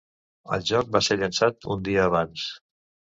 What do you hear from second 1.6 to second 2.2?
un dia